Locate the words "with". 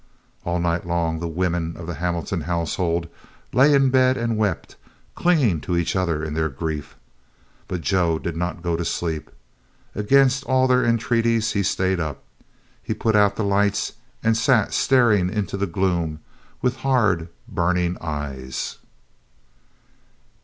16.63-16.77